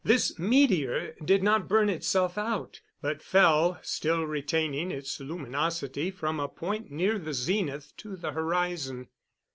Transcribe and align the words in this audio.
This 0.03 0.39
meteor 0.39 1.13
did 1.23 1.43
not 1.43 1.67
burn 1.67 1.87
itself 1.87 2.35
out, 2.35 2.81
but 3.03 3.21
fell, 3.21 3.77
still 3.83 4.23
retaining 4.23 4.89
its 4.89 5.19
luminosity, 5.19 6.09
from 6.09 6.39
a 6.39 6.47
point 6.47 6.89
near 6.89 7.19
the 7.19 7.35
zenith, 7.35 7.93
to 7.97 8.15
the 8.15 8.31
horizon. 8.31 9.09